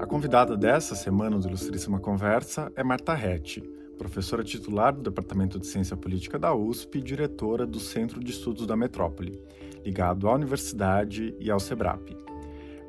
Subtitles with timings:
[0.00, 3.62] A convidada dessa semana do Ilustríssima Conversa é Marta Rett,
[3.96, 8.66] professora titular do Departamento de Ciência Política da USP e diretora do Centro de Estudos
[8.66, 9.40] da Metrópole,
[9.84, 12.16] ligado à Universidade e ao SEBRAP.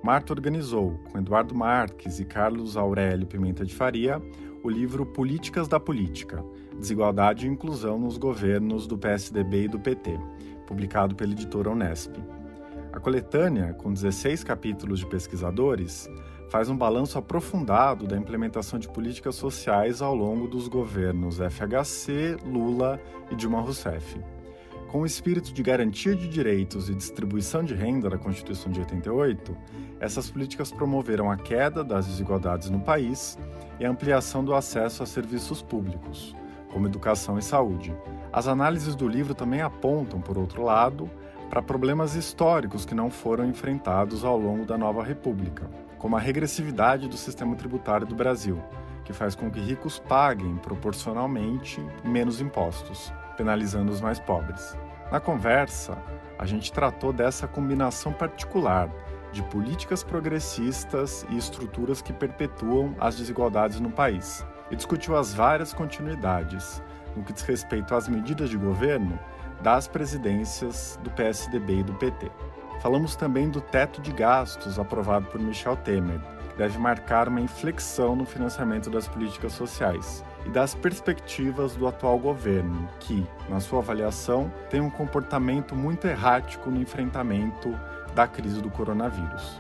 [0.04, 4.22] Marta organizou, com Eduardo Marques e Carlos Aurélio Pimenta de Faria,
[4.64, 6.44] o livro Políticas da Política:
[6.78, 10.20] Desigualdade e Inclusão nos Governos do PSDB e do PT,
[10.68, 12.18] publicado pela editora Unesp.
[12.96, 16.10] A coletânea, com 16 capítulos de pesquisadores,
[16.50, 22.98] faz um balanço aprofundado da implementação de políticas sociais ao longo dos governos FHC, Lula
[23.30, 24.18] e Dilma Rousseff.
[24.90, 29.58] Com o espírito de garantia de direitos e distribuição de renda da Constituição de 88,
[30.00, 33.38] essas políticas promoveram a queda das desigualdades no país
[33.78, 36.34] e a ampliação do acesso a serviços públicos,
[36.72, 37.94] como educação e saúde.
[38.32, 41.12] As análises do livro também apontam, por outro lado,
[41.50, 47.08] para problemas históricos que não foram enfrentados ao longo da nova República, como a regressividade
[47.08, 48.62] do sistema tributário do Brasil,
[49.04, 54.78] que faz com que ricos paguem proporcionalmente menos impostos, penalizando os mais pobres.
[55.12, 55.98] Na conversa,
[56.38, 58.90] a gente tratou dessa combinação particular
[59.32, 65.74] de políticas progressistas e estruturas que perpetuam as desigualdades no país, e discutiu as várias
[65.74, 66.82] continuidades
[67.16, 69.20] no que diz respeito às medidas de governo
[69.66, 72.30] das presidências do PSDB e do PT.
[72.84, 76.20] Falamos também do teto de gastos aprovado por Michel Temer,
[76.52, 82.20] que deve marcar uma inflexão no financiamento das políticas sociais, e das perspectivas do atual
[82.20, 87.74] governo, que, na sua avaliação, tem um comportamento muito errático no enfrentamento
[88.14, 89.60] da crise do coronavírus.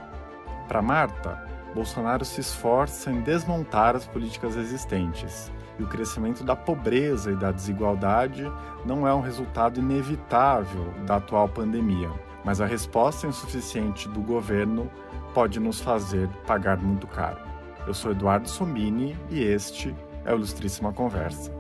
[0.68, 7.32] Para Marta, Bolsonaro se esforça em desmontar as políticas existentes, e o crescimento da pobreza
[7.32, 8.52] e da desigualdade
[8.86, 12.12] não é um resultado inevitável da atual pandemia,
[12.44, 14.90] mas a resposta insuficiente do governo
[15.34, 17.40] pode nos fazer pagar muito caro.
[17.88, 21.55] Eu sou Eduardo Somini e este é o Ilustríssima Conversa.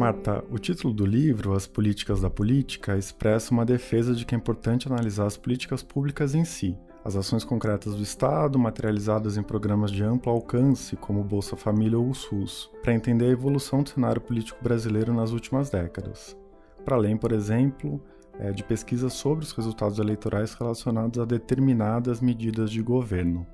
[0.00, 4.38] Marta, o título do livro, As Políticas da Política, expressa uma defesa de que é
[4.38, 6.74] importante analisar as políticas públicas em si,
[7.04, 11.98] as ações concretas do Estado, materializadas em programas de amplo alcance, como o Bolsa Família
[11.98, 16.34] ou o SUS, para entender a evolução do cenário político brasileiro nas últimas décadas.
[16.82, 18.02] Para além, por exemplo,
[18.38, 23.46] é, de pesquisas sobre os resultados eleitorais relacionados a determinadas medidas de governo.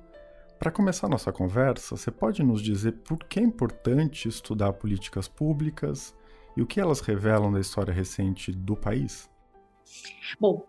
[0.57, 6.15] Para começar nossa conversa, você pode nos dizer por que é importante estudar políticas públicas
[6.57, 9.29] e o que elas revelam da história recente do país?
[10.39, 10.67] Bom,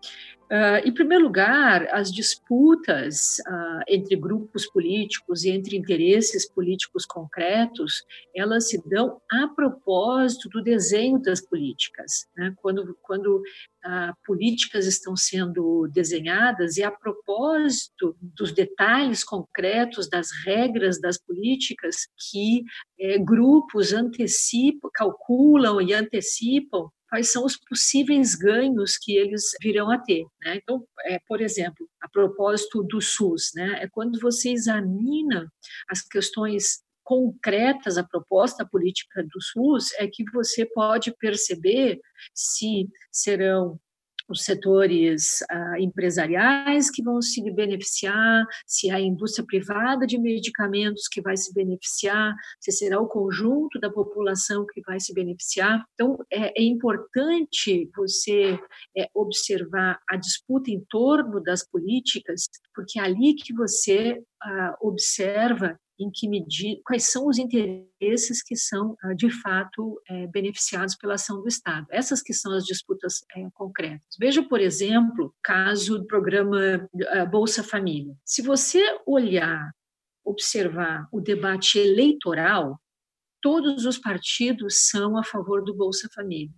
[0.51, 8.03] Uh, em primeiro lugar, as disputas uh, entre grupos políticos e entre interesses políticos concretos,
[8.35, 12.27] elas se dão a propósito do desenho das políticas.
[12.35, 12.51] Né?
[12.57, 20.99] Quando, quando uh, políticas estão sendo desenhadas e a propósito dos detalhes concretos das regras
[20.99, 22.63] das políticas que
[22.99, 29.97] eh, grupos antecipam, calculam e antecipam quais são os possíveis ganhos que eles virão a
[29.97, 30.23] ter.
[30.41, 30.57] Né?
[30.57, 35.51] Então, é, por exemplo, a propósito do SUS, né, é quando você examina
[35.89, 41.99] as questões concretas a proposta política do SUS é que você pode perceber
[42.35, 43.79] se serão
[44.29, 51.21] os setores ah, empresariais que vão se beneficiar, se a indústria privada de medicamentos que
[51.21, 55.83] vai se beneficiar, se será o conjunto da população que vai se beneficiar.
[55.93, 58.59] Então, é, é importante você
[58.97, 65.77] é, observar a disputa em torno das políticas, porque é ali que você ah, observa
[65.99, 71.15] em que medida, quais são os interesses que são, ah, de fato, é, beneficiados pela
[71.15, 71.85] ação do Estado.
[71.91, 74.15] Essas que são as disputas é, concretas.
[74.17, 78.15] Veja, por exemplo, caso do programa ah, Bolsa Família.
[78.23, 79.71] Se você olhar,
[80.23, 82.79] observar o debate eleitoral,
[83.41, 86.53] todos os partidos são a favor do Bolsa Família.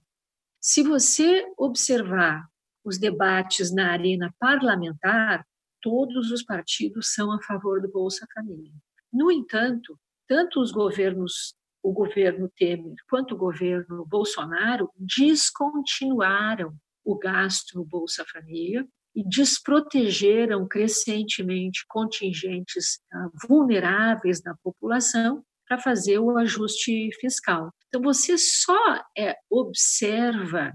[0.60, 2.46] Se você observar
[2.84, 5.46] os debates na arena parlamentar,
[5.82, 8.72] todos os partidos são a favor do Bolsa Família.
[9.12, 9.98] No entanto,
[10.28, 16.74] tanto os governos, o governo Temer quanto o governo Bolsonaro descontinuaram
[17.04, 26.20] o gasto no Bolsa Família e desprotegeram crescentemente contingentes ah, vulneráveis da população para fazer
[26.20, 27.74] o ajuste fiscal.
[27.88, 30.74] Então, você só é, observa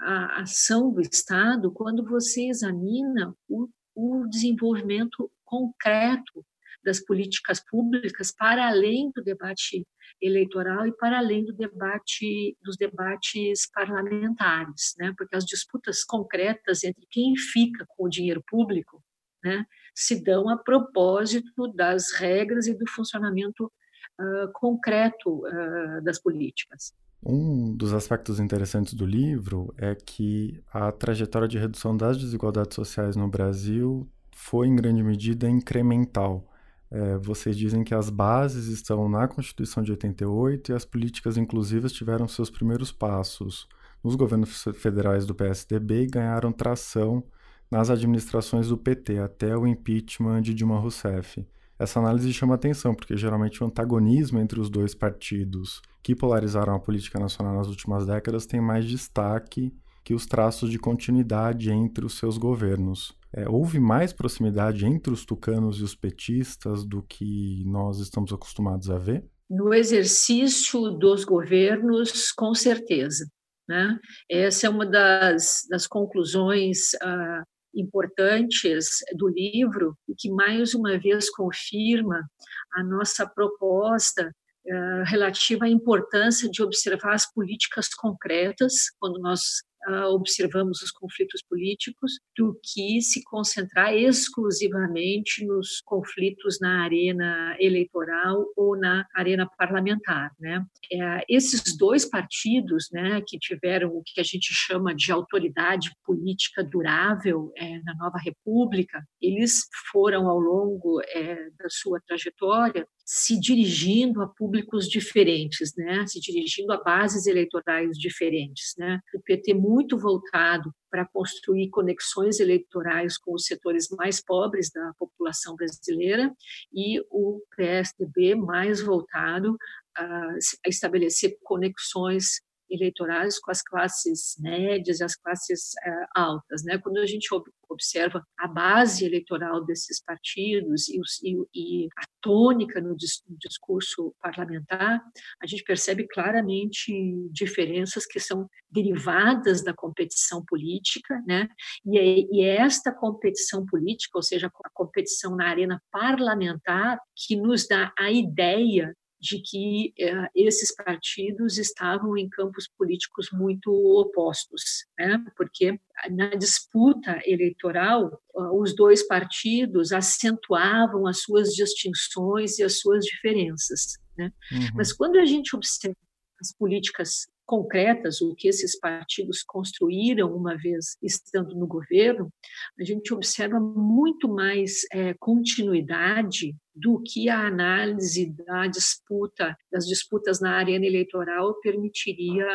[0.00, 6.44] a ação do Estado quando você examina o, o desenvolvimento concreto
[6.88, 9.86] das políticas públicas para além do debate
[10.22, 15.12] eleitoral e para além do debate dos debates parlamentares, né?
[15.16, 19.04] Porque as disputas concretas entre quem fica com o dinheiro público,
[19.44, 19.64] né,
[19.94, 26.94] se dão a propósito das regras e do funcionamento uh, concreto uh, das políticas.
[27.22, 33.14] Um dos aspectos interessantes do livro é que a trajetória de redução das desigualdades sociais
[33.14, 36.47] no Brasil foi, em grande medida, incremental.
[36.90, 41.92] É, vocês dizem que as bases estão na Constituição de 88 e as políticas inclusivas
[41.92, 43.68] tiveram seus primeiros passos
[44.02, 47.22] nos governos federais do PSDB e ganharam tração
[47.70, 51.46] nas administrações do PT até o impeachment de Dilma Rousseff.
[51.78, 56.80] Essa análise chama atenção porque geralmente o antagonismo entre os dois partidos que polarizaram a
[56.80, 62.16] política nacional nas últimas décadas tem mais destaque que os traços de continuidade entre os
[62.16, 63.14] seus governos.
[63.34, 68.90] É, houve mais proximidade entre os tucanos e os petistas do que nós estamos acostumados
[68.90, 69.24] a ver?
[69.50, 73.26] No exercício dos governos, com certeza.
[73.68, 73.98] Né?
[74.30, 77.42] Essa é uma das, das conclusões ah,
[77.74, 82.28] importantes do livro e que mais uma vez confirma
[82.74, 84.26] a nossa proposta
[84.66, 89.62] uh, relativa à importância de observar as políticas concretas quando nós
[90.08, 98.76] observamos os conflitos políticos do que se concentrar exclusivamente nos conflitos na arena eleitoral ou
[98.76, 100.64] na arena parlamentar, né?
[100.92, 106.62] É, esses dois partidos, né, que tiveram o que a gente chama de autoridade política
[106.64, 114.20] durável é, na nova república, eles foram ao longo é, da sua trajetória se dirigindo
[114.20, 116.06] a públicos diferentes, né?
[116.06, 118.74] se dirigindo a bases eleitorais diferentes.
[118.76, 119.00] Né?
[119.14, 125.56] O PT muito voltado para construir conexões eleitorais com os setores mais pobres da população
[125.56, 126.30] brasileira
[126.70, 129.56] e o PSDB mais voltado
[129.96, 130.34] a
[130.66, 136.64] estabelecer conexões eleitorais com as classes médias e as classes uh, altas.
[136.64, 136.78] Né?
[136.78, 137.28] Quando a gente
[137.68, 142.96] observa a base eleitoral desses partidos e, e, e a tônica no, no,
[143.38, 145.00] discurso parlamentar,
[145.40, 146.92] a gente percebe claramente
[147.30, 151.48] diferenças que são derivadas da competição política, né?
[151.84, 157.36] e, é, e é esta competição política, ou seja, a competição na arena parlamentar, que
[157.36, 164.86] nos dá a ideia de que eh, esses partidos estavam em campos políticos muito opostos,
[164.98, 165.24] né?
[165.36, 165.78] porque
[166.10, 168.20] na disputa eleitoral
[168.54, 173.94] os dois partidos acentuavam as suas distinções e as suas diferenças.
[174.16, 174.32] Né?
[174.52, 174.68] Uhum.
[174.76, 175.96] Mas quando a gente observa
[176.40, 182.30] as políticas concretas, o que esses partidos construíram uma vez estando no governo,
[182.78, 190.40] a gente observa muito mais é, continuidade do que a análise da disputa, das disputas
[190.40, 192.46] na arena eleitoral permitiria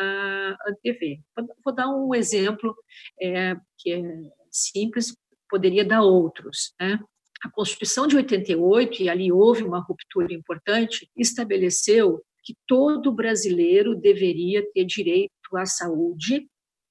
[0.66, 1.18] antever.
[1.64, 2.74] Vou dar um exemplo
[3.20, 4.02] é, que é
[4.50, 5.16] simples,
[5.50, 6.72] poderia dar outros.
[6.80, 6.98] Né?
[7.44, 14.62] A Constituição de 88, e ali houve uma ruptura importante, estabeleceu que todo brasileiro deveria
[14.72, 16.46] ter direito à saúde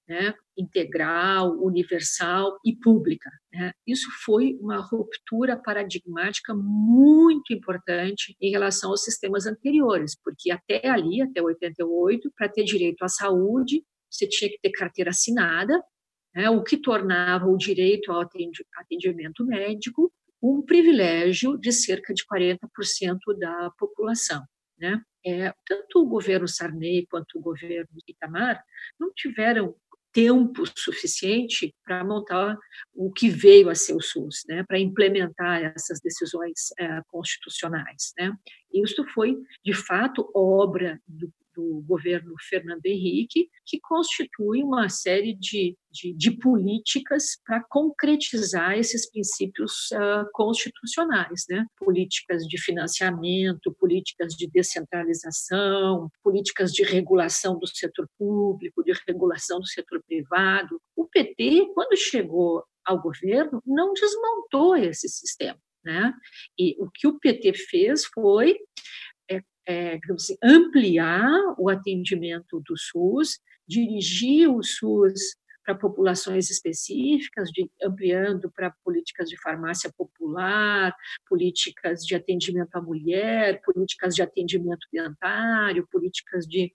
[0.07, 3.29] né, integral, universal e pública.
[3.51, 3.71] Né?
[3.87, 11.21] Isso foi uma ruptura paradigmática muito importante em relação aos sistemas anteriores, porque até ali,
[11.21, 15.81] até 88, para ter direito à saúde, você tinha que ter carteira assinada,
[16.35, 22.59] né, o que tornava o direito ao atendimento médico um privilégio de cerca de 40%
[23.39, 24.43] da população.
[24.77, 25.01] Né?
[25.25, 28.63] É, tanto o governo Sarney quanto o governo Itamar
[28.99, 29.75] não tiveram
[30.13, 32.55] tempo suficiente para montar
[32.93, 38.13] o que veio a ser o SUS, né, para implementar essas decisões é, constitucionais.
[38.17, 38.31] Né.
[38.71, 45.77] Isso foi, de fato, obra do do governo Fernando Henrique, que constitui uma série de,
[45.91, 51.65] de, de políticas para concretizar esses princípios uh, constitucionais, né?
[51.77, 59.67] políticas de financiamento, políticas de descentralização, políticas de regulação do setor público, de regulação do
[59.67, 60.79] setor privado.
[60.95, 65.59] O PT, quando chegou ao governo, não desmontou esse sistema.
[65.83, 66.13] Né?
[66.57, 68.57] E o que o PT fez foi
[69.67, 78.51] é, assim, ampliar o atendimento do SUS, dirigir o SUS para populações específicas, de, ampliando
[78.51, 80.93] para políticas de farmácia popular,
[81.27, 86.73] políticas de atendimento à mulher, políticas de atendimento dentário, políticas de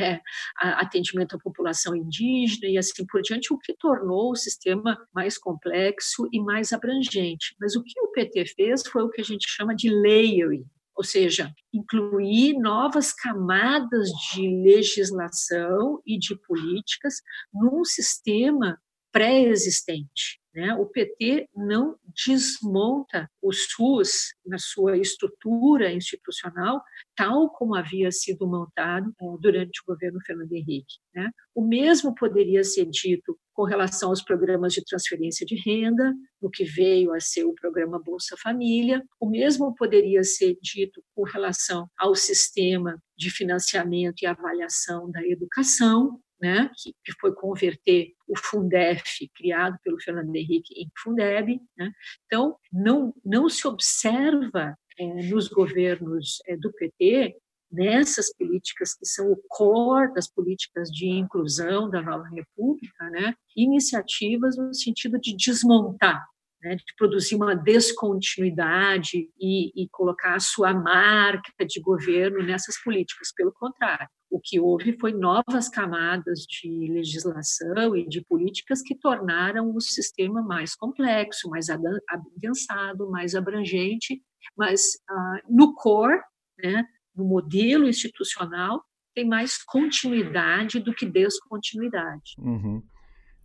[0.00, 0.20] é,
[0.58, 6.28] atendimento à população indígena e assim por diante, o que tornou o sistema mais complexo
[6.32, 7.54] e mais abrangente.
[7.60, 10.64] Mas o que o PT fez foi o que a gente chama de layering,
[10.96, 17.14] ou seja, incluir novas camadas de legislação e de políticas
[17.52, 18.78] num sistema
[19.10, 20.40] pré-existente.
[20.54, 20.74] Né?
[20.74, 21.96] O PT não
[22.26, 26.82] desmonta o SUS na sua estrutura institucional,
[27.16, 30.96] tal como havia sido montado é, durante o governo Fernando Henrique.
[31.14, 31.30] Né?
[31.54, 36.64] O mesmo poderia ser dito com relação aos programas de transferência de renda, no que
[36.64, 42.14] veio a ser o programa Bolsa Família, o mesmo poderia ser dito com relação ao
[42.14, 49.78] sistema de financiamento e avaliação da educação, né, que, que, foi converter o Fundef, criado
[49.84, 51.60] pelo Fernando Henrique, em Fundeb.
[51.78, 51.92] Né?
[52.26, 57.36] Então, não, não se observa é, nos governos é, do PT,
[57.72, 64.56] nessas políticas que são o core das políticas de inclusão da nova república, né, iniciativas
[64.56, 66.22] no sentido de desmontar
[66.62, 73.32] né, de produzir uma descontinuidade e, e, colocar a sua marca de governo nessas políticas.
[73.34, 79.74] Pelo contrário, o que houve foi novas camadas de legislação e de políticas que tornaram
[79.74, 84.22] o sistema mais complexo, mais adensado, mais abrangente,
[84.56, 86.20] mas ah, no core,
[86.62, 88.82] né, no modelo institucional,
[89.14, 92.34] tem mais continuidade do que descontinuidade.
[92.38, 92.82] Uhum.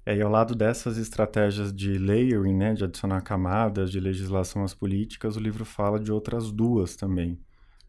[0.06, 4.74] É, e ao lado dessas estratégias de layering, né, de adicionar camadas de legislação às
[4.74, 7.38] políticas, o livro fala de outras duas também,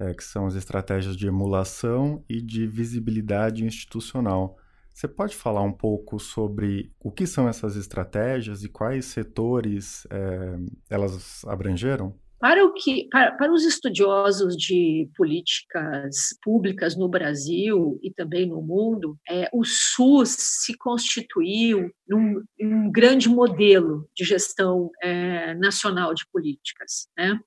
[0.01, 4.57] é, que são as estratégias de emulação e de visibilidade institucional.
[4.93, 10.59] Você pode falar um pouco sobre o que são essas estratégias e quais setores é,
[10.91, 12.19] elas abrangeram?
[12.41, 18.63] Para, o que, para, para, os estudiosos de políticas públicas no Brasil e também no
[18.63, 26.25] mundo, é, o SUS se constituiu num, um grande modelo de gestão é, nacional de
[26.33, 27.09] políticas.
[27.17, 27.39] Né?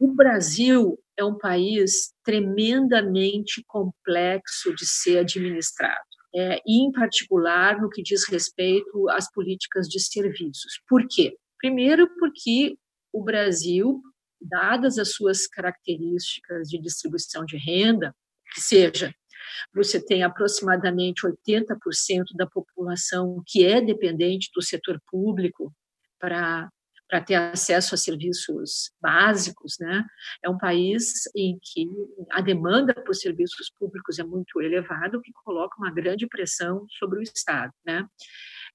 [0.00, 6.08] O Brasil é um país tremendamente complexo de ser administrado.
[6.34, 10.80] É, e, em particular, no que diz respeito às políticas de serviços.
[10.88, 11.36] Por quê?
[11.58, 12.76] Primeiro, porque
[13.12, 14.02] o Brasil,
[14.40, 18.14] dadas as suas características de distribuição de renda,
[18.52, 19.12] que seja,
[19.74, 21.76] você tem aproximadamente 80%
[22.34, 25.72] da população que é dependente do setor público
[26.18, 26.68] para
[27.08, 30.04] para ter acesso a serviços básicos, né?
[30.44, 31.88] É um país em que
[32.30, 37.18] a demanda por serviços públicos é muito elevada, o que coloca uma grande pressão sobre
[37.18, 38.06] o Estado, né?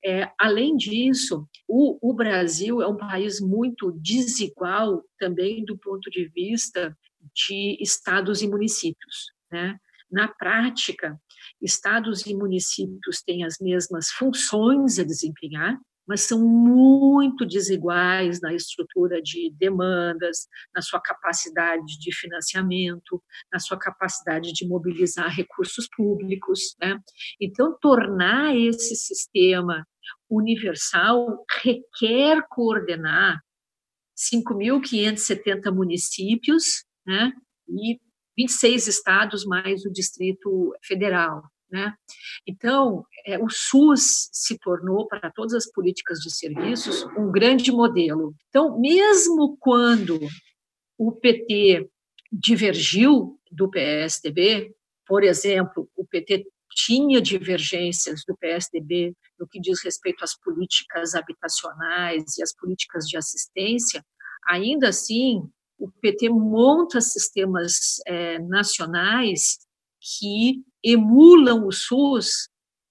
[0.06, 6.28] É, além disso, o, o, Brasil é um país muito desigual também do ponto de
[6.28, 6.98] vista
[7.34, 9.32] de estados e municípios.
[9.50, 9.78] Né?
[10.12, 11.18] Na prática,
[11.62, 19.22] estados e municípios têm as mesmas funções a desempenhar, mas são muito desiguais na estrutura
[19.22, 26.76] de demandas, na sua capacidade de financiamento, na sua capacidade de mobilizar recursos públicos.
[26.82, 27.00] Né?
[27.40, 29.88] Então, tornar esse sistema
[30.30, 33.42] universal requer coordenar
[34.16, 37.34] 5.570 municípios né,
[37.68, 38.00] e
[38.38, 41.44] 26 estados mais o Distrito Federal.
[41.72, 41.92] Né?
[42.48, 48.36] Então, é, o SUS se tornou, para todas as políticas de serviços, um grande modelo.
[48.50, 50.20] Então, mesmo quando
[50.98, 51.90] o PT
[52.32, 54.72] divergiu do PSDB,
[55.06, 62.38] por exemplo, o PT tinha divergências do PSDB no que diz respeito às políticas habitacionais
[62.38, 64.03] e às políticas de assistência,
[64.48, 69.60] ainda assim, o PT monta sistemas é, nacionais
[70.00, 72.50] que emulam o SUS,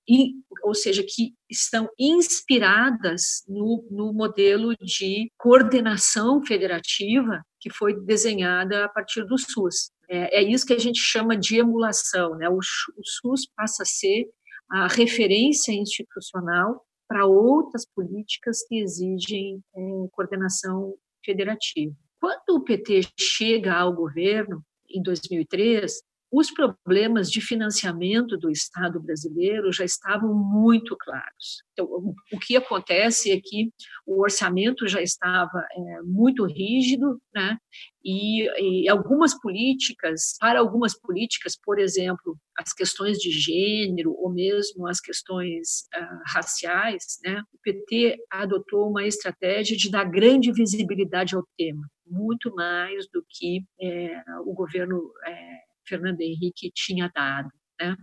[0.09, 0.35] e,
[0.65, 8.89] ou seja, que estão inspiradas no, no modelo de coordenação federativa que foi desenhada a
[8.89, 9.91] partir do SUS.
[10.13, 12.37] É, é isso que a gente chama de emulação.
[12.37, 12.47] Né?
[12.47, 14.29] O, o SUS passa a ser
[14.71, 19.81] a referência institucional para outras políticas que exigem é,
[20.13, 21.95] coordenação federativa.
[22.21, 29.71] Quando o PT chega ao governo, em 2003, os problemas de financiamento do Estado brasileiro
[29.71, 31.63] já estavam muito claros.
[31.73, 31.87] Então,
[32.33, 33.71] o que acontece é que
[34.07, 37.59] o orçamento já estava é, muito rígido, né?
[38.03, 44.89] E, e, algumas políticas, para algumas políticas, por exemplo, as questões de gênero ou mesmo
[44.89, 47.43] as questões uh, raciais, né?
[47.53, 53.65] O PT adotou uma estratégia de dar grande visibilidade ao tema, muito mais do que
[53.81, 57.51] é, o governo é, Fernando Henrique tinha dado.
[57.79, 57.95] Né?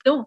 [0.00, 0.26] Então,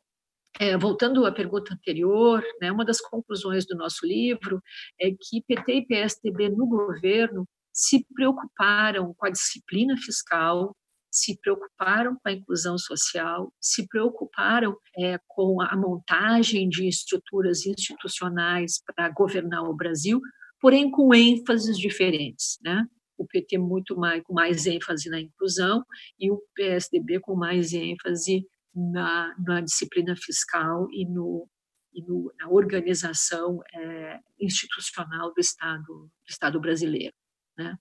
[0.59, 4.61] é, voltando à pergunta anterior, né, uma das conclusões do nosso livro
[4.99, 10.75] é que PT e PSDB no governo se preocuparam com a disciplina fiscal,
[11.11, 18.81] se preocuparam com a inclusão social, se preocuparam é, com a montagem de estruturas institucionais
[18.85, 20.19] para governar o Brasil,
[20.59, 22.85] porém com ênfases diferentes, né?
[23.17, 25.83] O PT muito mais com mais ênfase na inclusão
[26.19, 31.47] e o PSDB com mais ênfase na, na disciplina fiscal e, no,
[31.93, 37.13] e no, na organização é, institucional do Estado, do Estado brasileiro.
[37.57, 37.77] Né?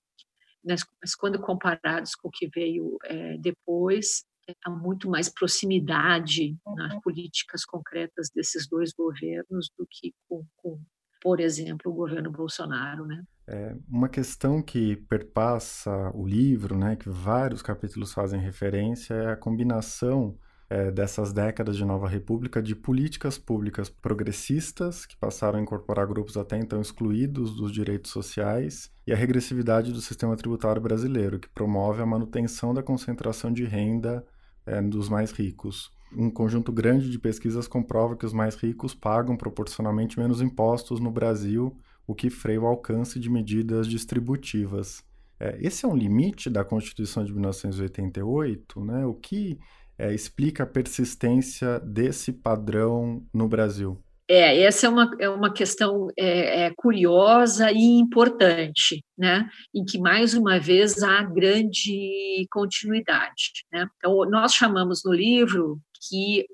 [0.65, 4.25] Mas, quando comparados com o que veio é, depois,
[4.65, 10.81] há muito mais proximidade nas políticas concretas desses dois governos do que com, com
[11.21, 13.23] por exemplo, o governo Bolsonaro, né?
[13.47, 19.37] É, uma questão que perpassa o livro, né, que vários capítulos fazem referência, é a
[19.37, 20.39] combinação
[20.71, 26.37] é, dessas décadas de nova república de políticas públicas progressistas, que passaram a incorporar grupos
[26.37, 32.01] até então excluídos dos direitos sociais, e a regressividade do sistema tributário brasileiro, que promove
[32.01, 34.25] a manutenção da concentração de renda
[34.65, 35.91] é, dos mais ricos.
[36.17, 41.11] Um conjunto grande de pesquisas comprova que os mais ricos pagam proporcionalmente menos impostos no
[41.11, 45.05] Brasil, o que freia o alcance de medidas distributivas.
[45.39, 49.07] É, esse é um limite da Constituição de 1988, né?
[49.07, 49.59] O que
[49.99, 54.03] é, explica a persistência desse padrão no Brasil?
[54.29, 59.47] É, essa é uma, é uma questão é, é, curiosa e importante, né?
[59.75, 63.53] em que, mais uma vez, há grande continuidade.
[63.71, 63.87] Né?
[63.99, 65.79] Então, nós chamamos no livro
[66.09, 66.47] que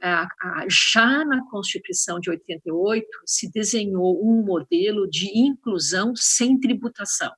[0.69, 7.33] já na Constituição de 88 se desenhou um modelo de inclusão sem tributação.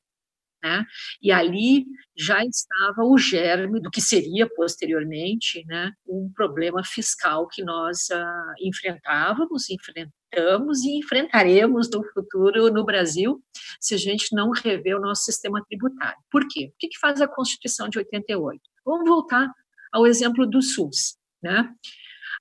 [0.62, 0.84] Né?
[1.22, 7.64] E ali já estava o germe do que seria posteriormente né, um problema fiscal que
[7.64, 13.42] nós ah, enfrentávamos, enfrentamos e enfrentaremos no futuro no Brasil
[13.80, 16.18] se a gente não rever o nosso sistema tributário.
[16.30, 16.66] Por quê?
[16.66, 18.60] O que, que faz a Constituição de 88?
[18.84, 19.50] Vamos voltar
[19.90, 21.19] ao exemplo do SUS.
[21.42, 21.72] Né?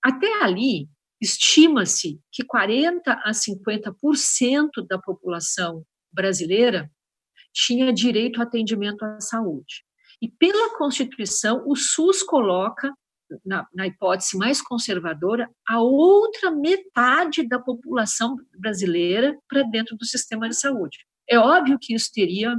[0.04, 0.88] Até ali,
[1.22, 6.90] estima-se que 40% a 50% da população brasileira
[7.54, 9.84] tinha direito ao atendimento à saúde.
[10.22, 12.94] E pela Constituição, o SUS coloca,
[13.46, 20.50] na, na, hipótese mais conservadora, a outra metade da população brasileira para dentro do sistema
[20.50, 20.98] de saúde.
[21.30, 22.56] É óbvio que isso teria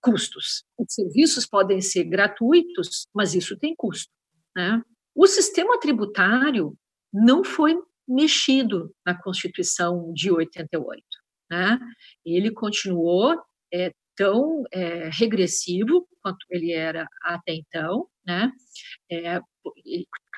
[0.00, 0.64] custos.
[0.78, 4.10] Os serviços podem ser gratuitos, mas isso tem custo.
[4.56, 4.82] Né?
[5.14, 6.76] O sistema tributário
[7.12, 11.02] não foi mexido na Constituição de 88.
[11.50, 11.78] Né?
[12.24, 13.40] Ele continuou
[13.72, 18.52] é, tão é, regressivo quanto ele era até então, né?
[19.10, 19.40] É,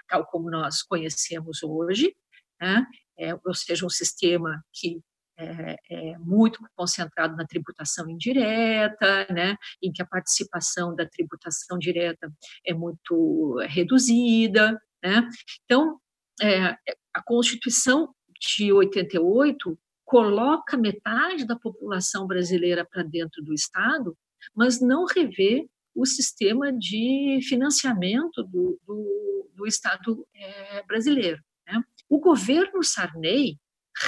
[0.08, 2.14] tal como nós conhecemos hoje,
[2.60, 2.86] né?
[3.18, 5.00] É, ou seja, um sistema que
[5.36, 12.32] é, é, muito concentrado na tributação indireta, né, em que a participação da tributação direta
[12.66, 14.80] é muito reduzida.
[15.02, 15.28] Né?
[15.64, 15.98] Então,
[16.42, 16.76] é,
[17.12, 24.16] a Constituição de 88 coloca metade da população brasileira para dentro do Estado,
[24.54, 31.40] mas não revê o sistema de financiamento do, do, do Estado é, brasileiro.
[31.66, 31.82] Né?
[32.08, 33.58] O governo Sarney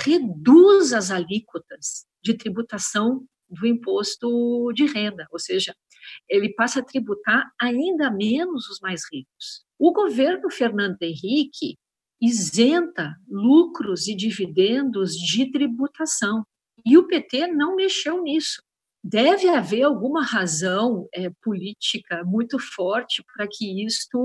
[0.04, 5.74] reduz as alíquotas de tributação do imposto de renda, ou seja,
[6.28, 9.64] ele passa a tributar ainda menos os mais ricos.
[9.78, 11.78] O governo Fernando Henrique
[12.20, 16.44] isenta lucros e dividendos de tributação.
[16.84, 18.62] E o PT não mexeu nisso.
[19.02, 24.18] Deve haver alguma razão é, política muito forte para que isto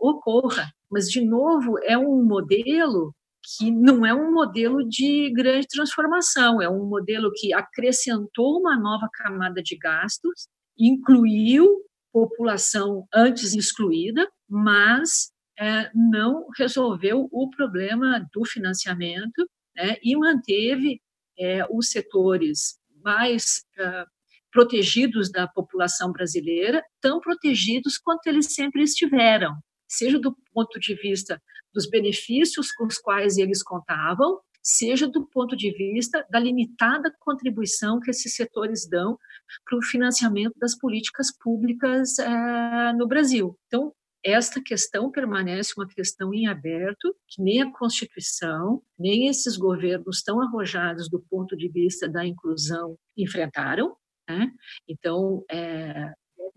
[0.00, 0.70] ocorra.
[0.90, 3.14] Mas, de novo, é um modelo
[3.46, 9.08] que não é um modelo de grande transformação, é um modelo que acrescentou uma nova
[9.12, 11.66] camada de gastos, incluiu
[12.12, 21.00] população antes excluída, mas é, não resolveu o problema do financiamento né, e manteve
[21.38, 24.04] é, os setores mais é,
[24.50, 29.54] protegidos da população brasileira, tão protegidos quanto eles sempre estiveram,
[29.86, 31.40] seja do ponto de vista
[31.76, 38.00] dos benefícios com os quais eles contavam, seja do ponto de vista da limitada contribuição
[38.00, 39.18] que esses setores dão
[39.64, 43.56] para o financiamento das políticas públicas é, no Brasil.
[43.66, 43.92] Então,
[44.24, 50.42] esta questão permanece uma questão em aberto, que nem a Constituição, nem esses governos tão
[50.42, 53.94] arrojados do ponto de vista da inclusão enfrentaram.
[54.28, 54.50] Né?
[54.88, 56.12] Então, é,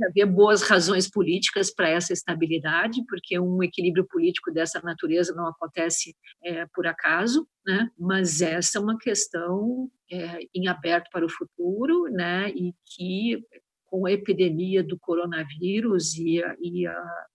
[0.06, 6.16] haver boas razões políticas para essa estabilidade, porque um equilíbrio político dessa natureza não acontece
[6.44, 7.90] é, por acaso, né?
[7.98, 12.50] Mas essa é uma questão é, em aberto para o futuro, né?
[12.50, 13.44] E que
[13.86, 17.26] com a epidemia do coronavírus e, a, e, a,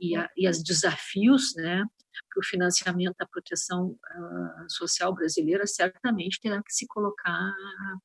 [0.00, 1.84] e, a, e os desafios, né?
[2.30, 7.52] para o financiamento da proteção uh, social brasileira certamente terá que se colocar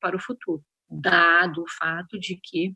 [0.00, 2.74] para o futuro, dado o fato de que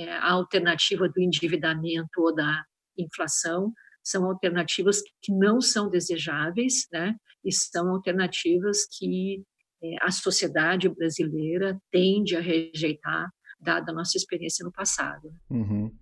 [0.00, 2.64] é, a alternativa do endividamento ou da
[2.98, 7.14] inflação são alternativas que não são desejáveis, né?
[7.44, 9.42] E são alternativas que
[9.82, 15.32] é, a sociedade brasileira tende a rejeitar, dada a nossa experiência no passado.
[15.48, 15.94] Uhum.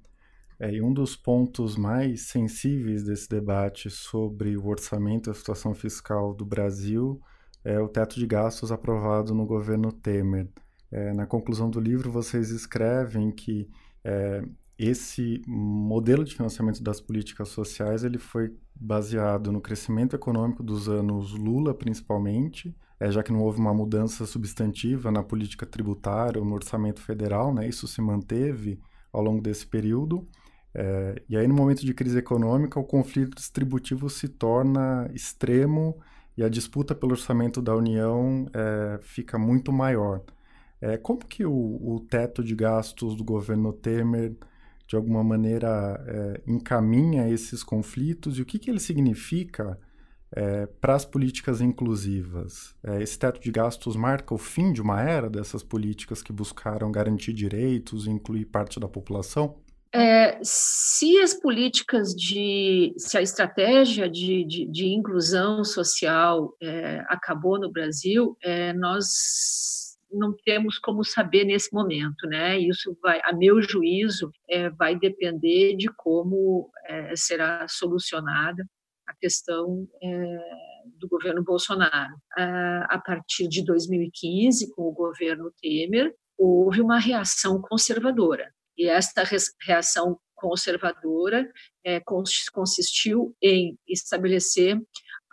[0.61, 5.73] É, e um dos pontos mais sensíveis desse debate sobre o orçamento e a situação
[5.73, 7.21] fiscal do Brasil
[7.65, 10.49] é o teto de gastos aprovado no governo Temer.
[10.91, 13.69] É, na conclusão do livro, vocês escrevem que
[14.09, 14.43] é,
[14.79, 21.33] esse modelo de financiamento das políticas sociais ele foi baseado no crescimento econômico dos anos
[21.33, 26.55] Lula, principalmente, é, já que não houve uma mudança substantiva na política tributária ou no
[26.55, 28.81] orçamento federal, né, isso se manteve
[29.13, 30.27] ao longo desse período.
[30.73, 35.99] É, e aí, no momento de crise econômica, o conflito distributivo se torna extremo
[36.37, 40.23] e a disputa pelo orçamento da União é, fica muito maior.
[40.81, 44.37] É, como que o, o, teto de gastos do governo Temer,
[44.87, 49.79] de alguma maneira, é, encaminha esses conflitos e o que, que ele significa
[50.31, 52.75] é, para as políticas inclusivas?
[52.83, 56.93] É, esse teto de gastos marca o fim de uma era dessas políticas que buscaram
[56.93, 59.57] garantir direitos e incluir parte da população?
[59.93, 67.59] É, se as políticas de, se a estratégia de, de, de inclusão social é, acabou
[67.59, 72.59] no Brasil, é, nós não temos como saber nesse momento, né?
[72.59, 78.65] Isso vai, a meu juízo, é, vai depender de como é, será solucionada
[79.07, 80.39] a questão é,
[80.99, 82.15] do governo Bolsonaro.
[82.37, 89.25] a partir de 2015, com o governo Temer, houve uma reação conservadora e esta
[89.63, 91.51] reação conservadora
[91.85, 92.01] é,
[92.53, 94.81] consistiu em estabelecer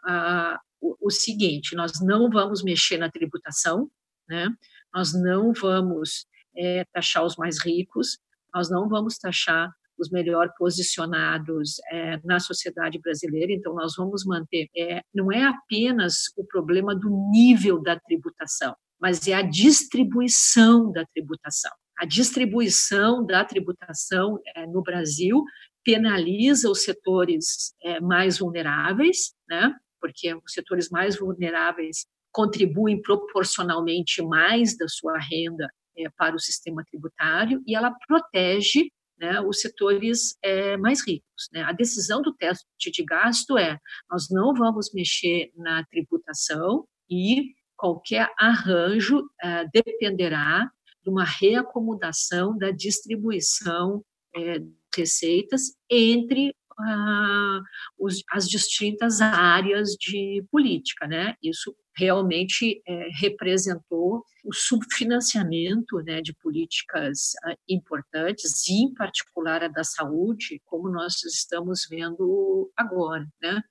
[0.04, 3.88] ah, o, o, seguinte: nós não vamos mexer na tributação,
[4.28, 4.48] né?
[4.94, 6.26] nós não vamos
[6.58, 8.18] é, taxar os mais ricos,
[8.54, 13.52] nós não vamos taxar os melhor posicionados é, na sociedade brasileira.
[13.52, 14.68] Então, nós vamos manter.
[14.76, 21.06] É, não é apenas o problema do nível da tributação, mas é a distribuição da
[21.06, 25.42] tributação a distribuição da tributação é, no Brasil
[25.82, 29.74] penaliza os setores mais vulneráveis, né?
[30.02, 32.06] porque os setores mais vulneráveis
[32.36, 39.40] contribuem proporcionalmente mais da sua renda é, para o sistema tributário e ela protege né,
[39.40, 41.48] os setores é, mais ricos.
[41.54, 41.64] Né?
[41.64, 43.80] A decisão do teste de gasto é:
[44.12, 50.70] nós não vamos mexer na tributação e qualquer arranjo é, dependerá
[51.02, 54.04] de uma reacomodação da distribuição
[54.36, 57.62] é, de receitas entre ah,
[57.98, 61.36] os, as distintas áreas de política, né?
[61.42, 69.84] Isso realmente é, representou o subfinanciamento né, de políticas ah, importantes, em particular a da
[69.84, 73.62] saúde, como nós estamos vendo agora, né?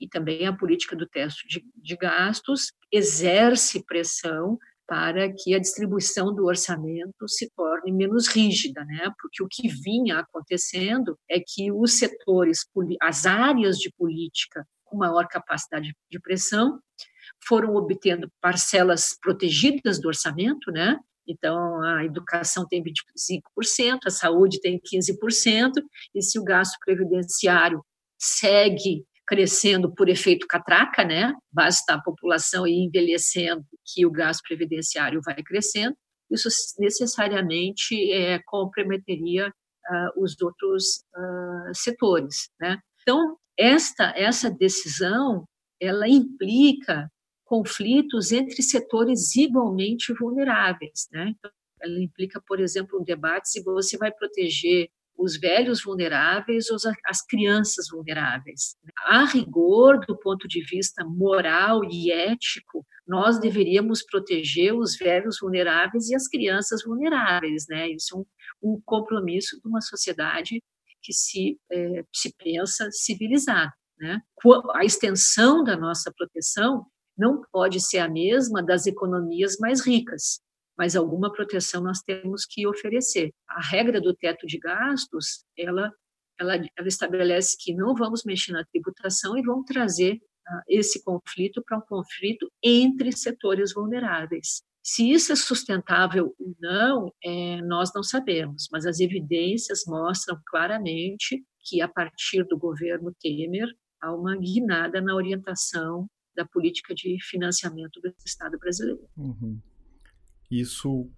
[0.00, 6.34] E também a política do teste de, de gastos exerce pressão para que a distribuição
[6.34, 9.10] do orçamento se torne menos rígida, né?
[9.20, 12.66] Porque o que vinha acontecendo é que os setores,
[13.00, 16.80] as áreas de política com maior capacidade de pressão
[17.46, 20.98] foram obtendo parcelas protegidas do orçamento, né?
[21.26, 25.82] Então, a educação tem 25%, a saúde tem 15%,
[26.14, 27.82] e se o gasto previdenciário
[28.18, 31.32] segue crescendo por efeito catraca, né?
[31.50, 35.96] Basta a população ir envelhecendo que o gasto previdenciário vai crescendo.
[36.30, 42.78] Isso necessariamente é, comprometeria uh, os outros uh, setores, né?
[43.02, 45.44] Então esta essa decisão
[45.80, 47.10] ela implica
[47.44, 51.34] conflitos entre setores igualmente vulneráveis, né?
[51.36, 56.76] Então, ela implica, por exemplo, um debate se você vai proteger os velhos vulneráveis ou
[57.06, 58.76] as crianças vulneráveis.
[59.06, 66.08] A rigor, do ponto de vista moral e ético, nós deveríamos proteger os velhos vulneráveis
[66.08, 67.88] e as crianças vulneráveis, né?
[67.90, 70.62] Isso é um, um compromisso de uma sociedade
[71.02, 74.20] que se, é, se pensa civilizada, né?
[74.74, 80.40] A extensão da nossa proteção não pode ser a mesma das economias mais ricas,
[80.76, 83.30] mas alguma proteção nós temos que oferecer.
[83.48, 85.92] A regra do teto de gastos, ela,
[86.38, 91.62] ela, ela estabelece que não vamos mexer na tributação e vamos trazer uh, esse conflito
[91.64, 94.62] para um conflito entre setores vulneráveis.
[94.82, 101.42] Se isso é sustentável ou não, é, nós não sabemos, mas as evidências mostram claramente
[101.64, 103.66] que, a partir do governo Temer,
[104.04, 109.08] há uma guinada na orientação da política de financiamento do Estado brasileiro.
[109.16, 109.58] Uhum.
[110.50, 111.08] Isso,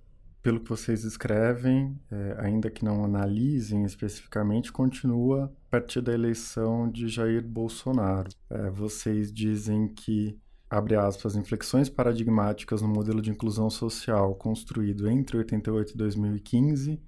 [0.43, 6.91] pelo que vocês escrevem, é, ainda que não analisem especificamente, continua a partir da eleição
[6.91, 8.31] de Jair Bolsonaro.
[8.49, 15.37] É, vocês dizem que abre aspas, inflexões paradigmáticas no modelo de inclusão social construído entre
[15.39, 17.01] 88 e 2015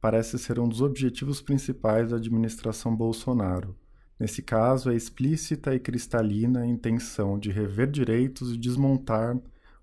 [0.00, 3.74] parece ser um dos objetivos principais da administração Bolsonaro.
[4.18, 9.36] Nesse caso, é explícita e cristalina a intenção de rever direitos e desmontar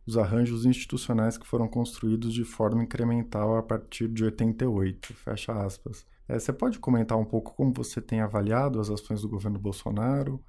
[0.06, 5.14] os arranjos institucionais que foram construídos de forma incremental a partir de 88.
[5.14, 6.06] Fecha aspas.
[6.28, 10.44] É, você pode comentar um pouco como você tem avaliado as ações do governo Bolsonaro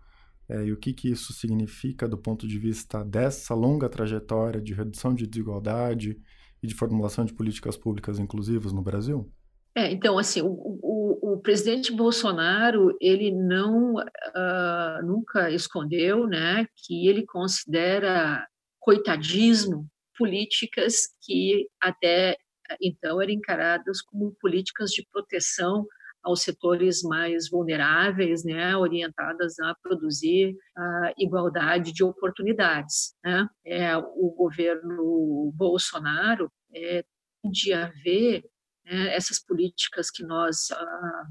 [0.48, 4.74] é, e o que, que isso significa do ponto de vista dessa longa trajetória de
[4.74, 6.20] redução de desigualdade
[6.62, 9.30] e de formulação de políticas públicas inclusivas no Brasil?
[9.74, 17.08] É, então, assim, o, o, o, presidente Bolsonaro, ele não, uh, nunca escondeu, né, que
[17.08, 18.46] ele considera
[18.78, 22.36] coitadismo políticas que até
[22.80, 25.86] então eram encaradas como políticas de proteção
[26.22, 33.14] aos setores mais vulneráveis, né, orientadas a produzir a igualdade de oportunidades.
[33.24, 33.48] Né?
[33.66, 37.04] É, o governo Bolsonaro é,
[37.50, 38.44] de haver
[38.84, 41.24] né, essas políticas que nós ah,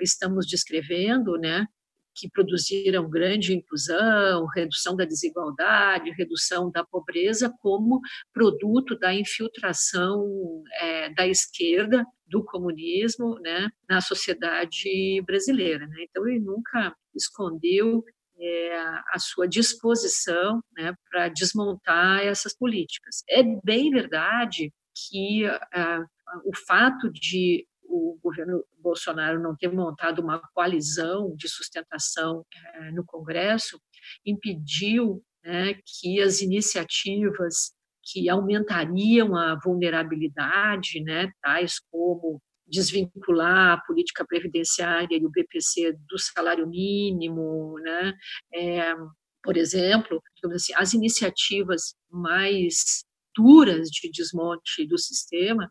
[0.00, 1.66] estamos descrevendo, né,
[2.14, 8.00] que produziram grande inclusão, redução da desigualdade, redução da pobreza, como
[8.32, 15.86] produto da infiltração é, da esquerda, do comunismo, né, na sociedade brasileira.
[15.86, 16.06] Né?
[16.08, 18.04] Então, ele nunca escondeu
[18.38, 18.76] é,
[19.12, 23.22] a sua disposição né, para desmontar essas políticas.
[23.28, 26.04] É bem verdade que ah,
[26.44, 33.04] o fato de o governo Bolsonaro não ter montado uma coalizão de sustentação é, no
[33.04, 33.78] Congresso
[34.24, 44.24] impediu né, que as iniciativas que aumentariam a vulnerabilidade, né, tais como desvincular a política
[44.26, 48.14] previdenciária e o BPC do salário mínimo, né,
[48.54, 48.94] é,
[49.42, 50.22] por exemplo,
[50.54, 53.04] assim, as iniciativas mais
[53.36, 55.70] duras de desmonte do sistema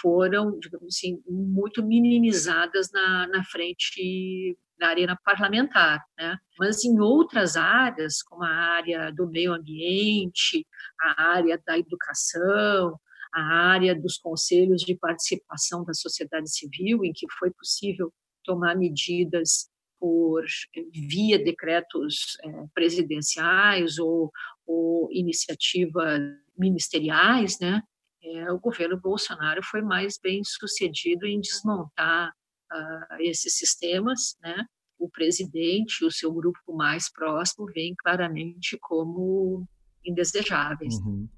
[0.00, 6.36] foram, digamos assim, muito minimizadas na, na frente da arena parlamentar, né?
[6.58, 10.66] Mas em outras áreas, como a área do meio ambiente,
[11.00, 12.98] a área da educação,
[13.32, 18.12] a área dos conselhos de participação da sociedade civil, em que foi possível
[18.44, 20.44] tomar medidas por
[20.92, 24.32] via decretos é, presidenciais ou,
[24.66, 26.20] ou iniciativas
[26.58, 27.80] ministeriais, né?
[28.22, 32.30] É, o governo Bolsonaro foi mais bem sucedido em desmontar
[32.72, 34.64] uh, esses sistemas, né?
[34.98, 39.66] O presidente o seu grupo mais próximo veem claramente como
[40.04, 40.94] indesejáveis.
[40.94, 41.28] Uhum.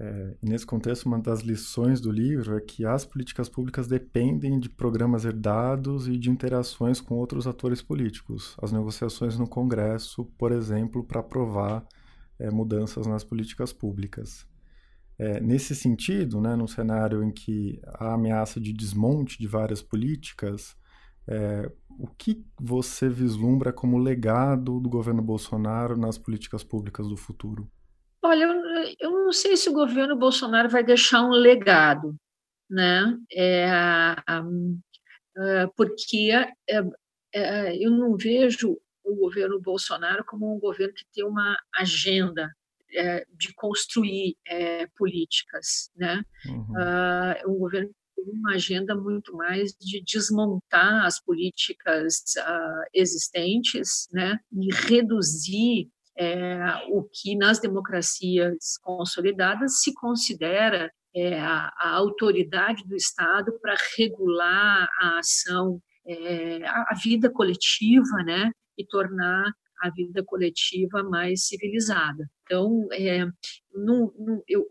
[0.00, 4.68] É, nesse contexto, uma das lições do livro é que as políticas públicas dependem de
[4.68, 8.56] programas herdados e de interações com outros atores políticos.
[8.60, 11.86] As negociações no Congresso, por exemplo, para aprovar
[12.40, 14.44] é, mudanças nas políticas públicas.
[15.18, 20.76] É, nesse sentido, né, num cenário em que há ameaça de desmonte de várias políticas,
[21.28, 27.70] é, o que você vislumbra como legado do governo Bolsonaro nas políticas públicas do futuro?
[28.22, 32.16] Olha, eu, eu não sei se o governo Bolsonaro vai deixar um legado,
[32.68, 33.16] né?
[33.32, 33.68] É,
[35.36, 36.30] é, porque
[36.68, 36.82] é,
[37.32, 42.50] é, eu não vejo o governo Bolsonaro como um governo que tem uma agenda
[42.94, 46.22] é, de construir é, políticas, né?
[46.46, 46.72] Uhum.
[46.72, 54.38] Uh, um governo tem uma agenda muito mais de desmontar as políticas uh, existentes, né?
[54.52, 56.56] E reduzir é,
[56.88, 64.88] o que nas democracias consolidadas se considera é, a, a, autoridade do Estado para regular
[65.00, 68.50] a ação, é, a, a vida coletiva, né?
[68.78, 69.52] E tornar
[69.84, 72.26] a vida coletiva mais civilizada.
[72.44, 73.26] Então, é,
[74.48, 74.66] eu,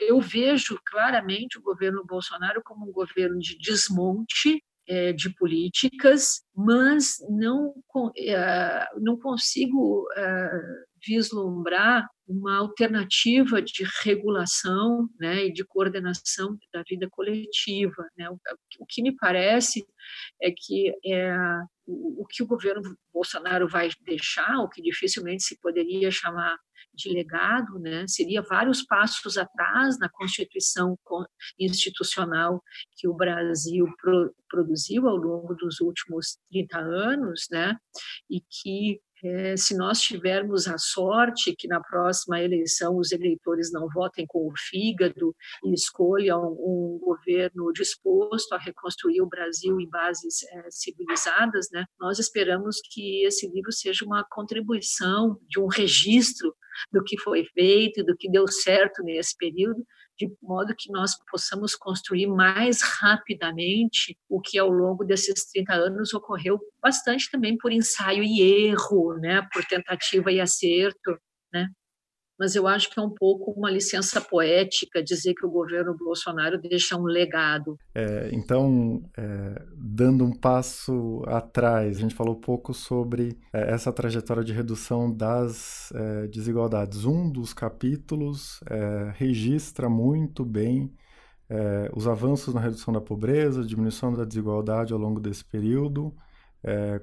[0.00, 7.16] eu vejo claramente o governo Bolsonaro como um governo de desmonte é, de políticas, mas
[7.28, 7.74] não,
[8.16, 10.50] é, não consigo é,
[11.06, 18.08] vislumbrar uma alternativa de regulação né, e de coordenação da vida coletiva.
[18.16, 18.30] Né?
[18.30, 18.38] O,
[18.80, 19.84] o, que me parece
[20.40, 21.36] é que é,
[21.86, 26.56] o, que o governo Bolsonaro vai deixar, o que dificilmente se poderia chamar
[26.94, 30.98] de legado, né, seria vários passos atrás na constituição
[31.58, 32.62] institucional
[32.96, 37.76] que o Brasil pro, produziu ao longo dos últimos 30 anos, né,
[38.30, 43.88] e que é, se nós tivermos a sorte que na próxima eleição os eleitores não
[43.88, 50.42] votem com o fígado e escolham um governo disposto a reconstruir o Brasil em bases
[50.42, 56.54] é, civilizadas, né, nós esperamos que esse livro seja uma contribuição de um registro
[56.90, 59.84] do que foi feito, do que deu certo nesse período,
[60.18, 66.14] de modo que nós possamos construir mais rapidamente o que ao longo desses 30 anos
[66.14, 71.18] ocorreu bastante também por ensaio e erro, né, por tentativa e acerto?
[72.42, 76.60] Mas eu acho que é um pouco uma licença poética dizer que o governo Bolsonaro
[76.60, 77.78] deixa um legado.
[77.94, 84.42] É, então, é, dando um passo atrás, a gente falou pouco sobre é, essa trajetória
[84.42, 87.04] de redução das é, desigualdades.
[87.04, 90.92] Um dos capítulos é, registra muito bem
[91.48, 96.12] é, os avanços na redução da pobreza, diminuição da desigualdade ao longo desse período.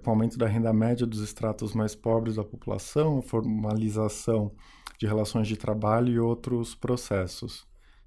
[0.04, 4.52] com o aumento da renda média dos estratos mais pobres da população, formalização
[5.00, 7.66] de relações de trabalho e outros processos.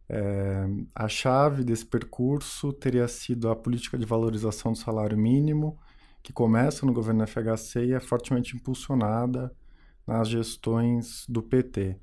[0.09, 5.79] É, a chave desse percurso teria sido a política de valorização do salário mínimo,
[6.23, 9.51] que começa no governo FHC e é fortemente impulsionada
[10.07, 11.97] nas gestões do PT.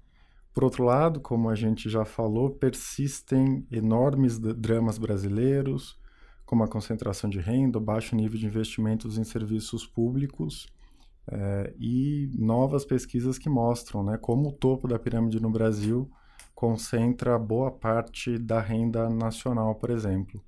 [0.51, 5.99] Por outro lado, como a gente já falou, persistem enormes dramas brasileiros,
[6.47, 10.67] como a concentração de renda, o baixo nível de investimentos em serviços públicos
[11.31, 16.09] é, e novas pesquisas que mostram né, como o topo da pirâmide no Brasil
[16.55, 20.43] concentra boa parte da renda nacional, por exemplo.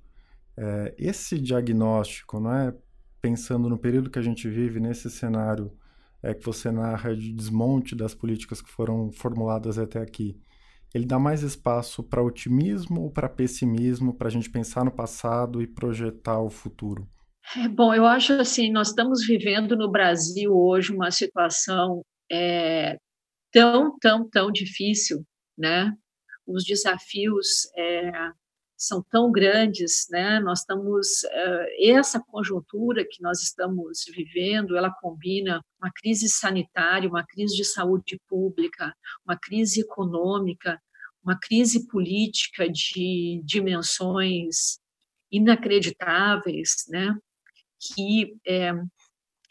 [0.56, 2.74] É, esse diagnóstico, é
[3.20, 5.72] pensando no período que a gente vive, nesse cenário
[6.22, 10.38] é, que você narra de desmonte das políticas que foram formuladas até aqui,
[10.92, 15.62] ele dá mais espaço para otimismo ou para pessimismo, para a gente pensar no passado
[15.62, 17.08] e projetar o futuro?
[17.56, 22.96] É, bom, eu acho assim, nós estamos vivendo no Brasil hoje uma situação é,
[23.50, 25.24] tão, tão, tão difícil,
[25.58, 25.92] né?
[26.46, 28.10] Os desafios é,
[28.76, 30.40] são tão grandes, né?
[30.40, 37.26] Nós estamos é, essa conjuntura que nós estamos vivendo, ela combina uma crise sanitária, uma
[37.26, 38.94] crise de saúde pública,
[39.26, 40.80] uma crise econômica,
[41.22, 44.78] uma crise política de dimensões
[45.30, 47.14] inacreditáveis, né?
[47.94, 48.72] Que é,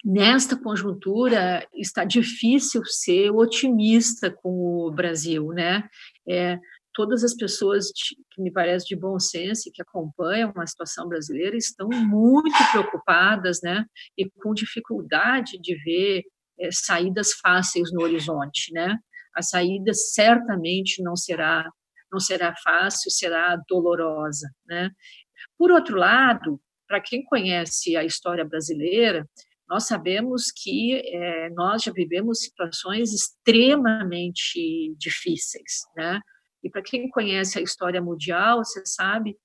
[0.03, 5.87] nesta conjuntura está difícil ser otimista com o Brasil, né?
[6.27, 6.57] É,
[6.93, 11.55] todas as pessoas que me parece de bom senso e que acompanham a situação brasileira
[11.55, 13.85] estão muito preocupadas, né?
[14.17, 16.23] E com dificuldade de ver
[16.59, 18.97] é, saídas fáceis no horizonte, né?
[19.35, 21.69] A saída certamente não será
[22.11, 24.89] não será fácil, será dolorosa, né?
[25.57, 26.59] Por outro lado,
[26.91, 29.25] para quem conhece a história brasileira,
[29.69, 36.19] nós sabemos que é, nós já vivemos situações extremamente difíceis, né?
[36.61, 39.37] E para quem conhece a história mundial, você sabe,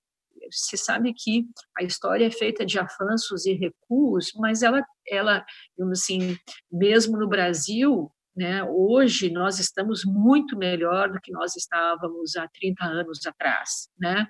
[0.51, 1.45] você sabe que
[1.79, 5.47] a história é feita de avanços e recuos, mas ela, ela,
[5.93, 6.37] assim,
[6.69, 12.85] mesmo no Brasil, né, hoje nós estamos muito melhor do que nós estávamos há 30
[12.85, 14.27] anos atrás, né?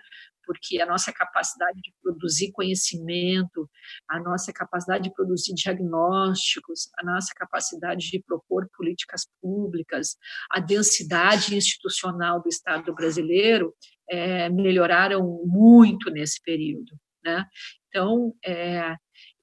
[0.46, 3.68] Porque a nossa capacidade de produzir conhecimento,
[4.08, 10.16] a nossa capacidade de produzir diagnósticos, a nossa capacidade de propor políticas públicas,
[10.50, 13.74] a densidade institucional do Estado brasileiro
[14.08, 16.92] é, melhoraram muito nesse período.
[17.24, 17.44] Né?
[17.88, 18.94] Então, é,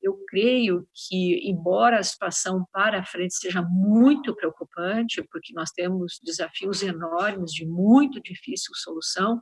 [0.03, 6.19] eu creio que, embora a situação para a frente seja muito preocupante, porque nós temos
[6.21, 9.41] desafios enormes de muito difícil solução,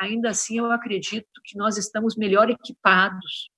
[0.00, 3.50] ainda assim eu acredito que nós estamos melhor equipados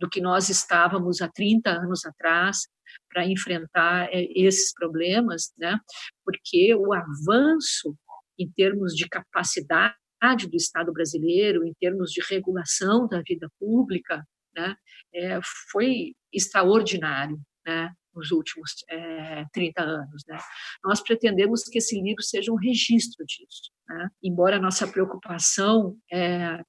[0.00, 2.66] do que nós estávamos há 30 anos atrás
[3.08, 5.78] para enfrentar eh, esses problemas, né?
[6.24, 7.96] Porque o avanço
[8.38, 9.94] em termos de capacidade
[10.48, 14.26] do Estado brasileiro, em termos de regulação da vida pública,
[14.56, 14.74] né,
[15.14, 15.38] é,
[15.70, 20.22] foi extraordinário, né, nos últimos é, 30 anos.
[20.28, 20.38] Né.
[20.84, 26.60] Nós pretendemos que esse livro seja um registro disso, né, embora a nossa preocupação é,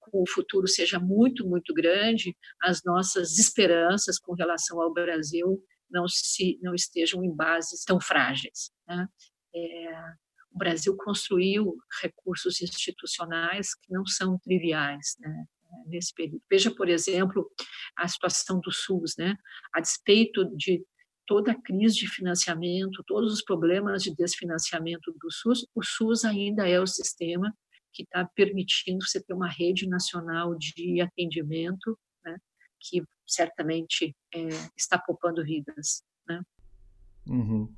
[0.00, 6.08] com o futuro seja muito, muito grande, as nossas esperanças com relação ao Brasil não
[6.08, 8.70] se não estejam em bases tão frágeis.
[8.88, 9.06] Né?
[9.54, 10.00] É,
[10.50, 15.44] o Brasil construiu recursos institucionais que não são triviais, né?
[15.86, 16.42] Nesse período.
[16.50, 17.50] Veja, por exemplo,
[17.96, 19.36] a situação do SUS, né?
[19.72, 20.84] A despeito de
[21.26, 26.68] toda a crise de financiamento, todos os problemas de desfinanciamento do SUS, o SUS ainda
[26.68, 27.52] é o sistema
[27.92, 32.36] que está permitindo você ter uma rede nacional de atendimento, né?
[32.78, 36.42] Que certamente é, está poupando vidas, né?
[37.26, 37.74] Uhum.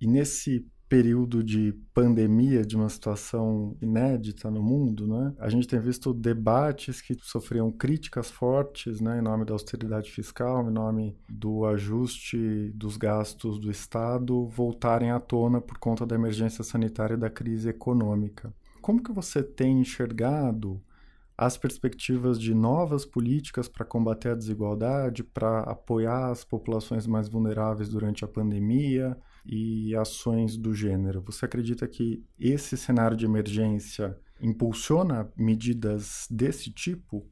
[0.00, 5.34] E nesse período de pandemia, de uma situação inédita no mundo, né?
[5.38, 10.68] A gente tem visto debates que sofriam críticas fortes, né, em nome da austeridade fiscal,
[10.68, 16.64] em nome do ajuste dos gastos do Estado, voltarem à tona por conta da emergência
[16.64, 18.52] sanitária e da crise econômica.
[18.80, 20.80] Como que você tem enxergado
[21.36, 27.88] as perspectivas de novas políticas para combater a desigualdade, para apoiar as populações mais vulneráveis
[27.90, 29.16] durante a pandemia?
[29.48, 31.22] E ações do gênero.
[31.22, 37.26] Você acredita que esse cenário de emergência impulsiona medidas desse tipo?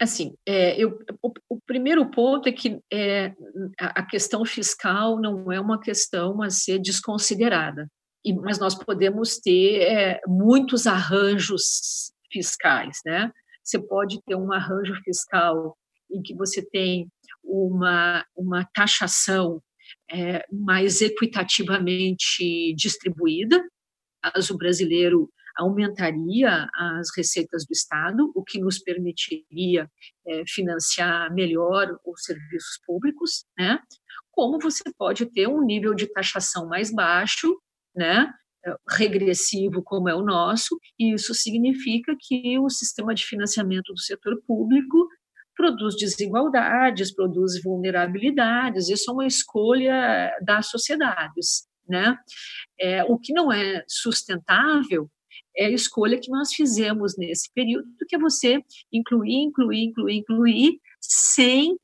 [0.00, 3.34] Assim, é, eu, o, o, primeiro ponto é que é,
[3.80, 7.88] a questão fiscal não é uma questão a ser desconsiderada,
[8.24, 13.32] e, mas nós podemos ter é, muitos arranjos fiscais, né?
[13.64, 15.76] Você pode ter um arranjo fiscal
[16.10, 17.08] em que você tem
[17.42, 19.60] uma, uma taxação
[20.10, 23.62] é, mais equitativamente distribuída,
[24.22, 29.90] caso o brasileiro aumentaria as receitas do Estado, o que nos permitiria
[30.26, 33.78] é, financiar melhor os serviços públicos, né?
[34.30, 37.60] Como você pode ter um nível de taxação mais baixo,
[37.94, 38.32] né?
[38.88, 44.40] regressivo como é o nosso, e isso significa que o sistema de financiamento do setor
[44.46, 45.08] público
[45.58, 52.16] produz desigualdades, produz vulnerabilidades, isso é uma escolha das sociedades, né?
[52.78, 55.10] É, o que não é sustentável
[55.56, 60.80] é a escolha que nós fizemos nesse período, que é você incluir, incluir, incluir, incluir,
[61.00, 61.76] sem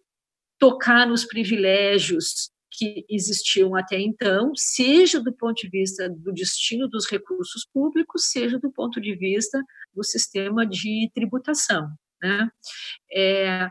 [0.56, 7.06] tocar nos privilégios que existiam até então, seja do ponto de vista do destino dos
[7.10, 9.60] recursos públicos, seja do ponto de vista
[9.92, 11.88] do sistema de tributação.
[12.24, 12.48] Né?
[13.12, 13.68] É,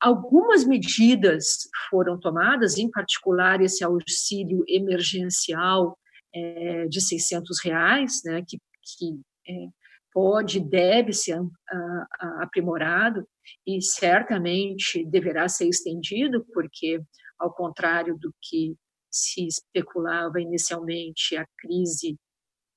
[0.00, 5.96] algumas medidas foram tomadas, em particular esse auxílio emergencial
[6.34, 9.68] é, de 600 reais, né, que, que é,
[10.12, 13.24] pode deve ser a, a, aprimorado
[13.64, 17.00] e certamente deverá ser estendido, porque,
[17.38, 18.74] ao contrário do que
[19.08, 22.18] se especulava inicialmente, a crise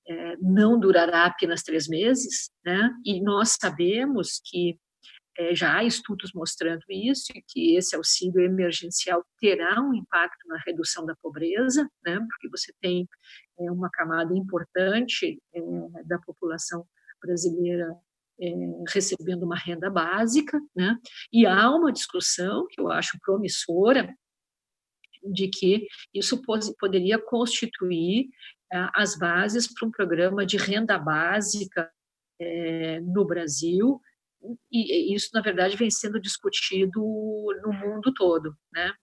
[0.07, 2.91] é, não durará apenas três meses, né?
[3.05, 4.79] E nós sabemos que
[5.37, 10.57] é, já há estudos mostrando isso e que esse auxílio emergencial terá um impacto na
[10.65, 12.19] redução da pobreza, né?
[12.19, 13.07] Porque você tem
[13.59, 15.61] é, uma camada importante é,
[16.05, 16.85] da população
[17.21, 17.93] brasileira
[18.39, 18.51] é,
[18.89, 20.97] recebendo uma renda básica, né?
[21.31, 24.13] E há uma discussão que eu acho promissora
[25.23, 26.41] de que isso
[26.79, 28.29] poderia constituir
[28.71, 31.89] as bases para um programa de renda básica
[32.39, 34.01] é, no Brasil,
[34.71, 37.01] e isso, na verdade, vem sendo discutido
[37.63, 38.55] no mundo todo.
[38.71, 38.93] Né?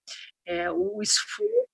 [0.45, 1.69] É, o esforço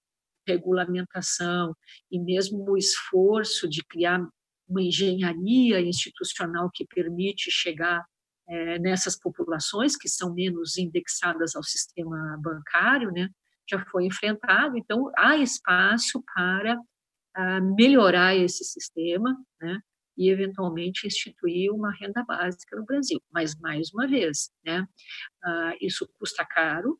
[0.48, 1.76] de regulamentação
[2.10, 4.26] e mesmo o esforço de criar
[4.68, 8.04] uma engenharia institucional que permite chegar
[8.48, 13.30] é, nessas populações que são menos indexadas ao sistema bancário, né,
[13.70, 14.78] já foi enfrentado.
[14.78, 16.78] Então, há espaço para
[17.78, 19.80] melhorar esse sistema, né,
[20.18, 23.22] e eventualmente instituir uma renda básica no Brasil.
[23.32, 27.00] Mas mais uma vez, né, uh, isso custa caro,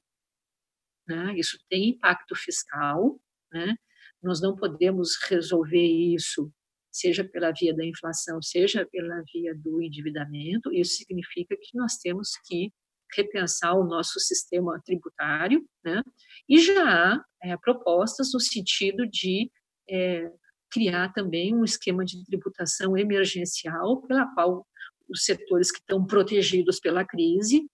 [1.08, 3.20] né, isso tem impacto fiscal,
[3.52, 3.76] né,
[4.24, 6.52] nós não podemos resolver isso
[6.92, 10.72] seja pela via da inflação, seja pela via do endividamento.
[10.74, 12.72] Isso significa que nós temos que
[13.16, 16.02] repensar o nosso sistema tributário, né?
[16.48, 19.50] E já há é, propostas no sentido de
[19.90, 20.32] é,
[20.72, 24.66] criar também um esquema de tributação emergencial pela qual
[25.10, 27.70] os setores que estão protegidos pela crise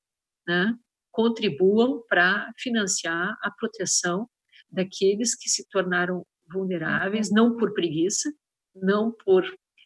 [0.47, 0.74] né,
[1.12, 4.28] contribuam para financiar a proteção
[4.70, 8.34] daqueles que se tornaram vulneráveis, não por preguiça,
[8.76, 9.43] não por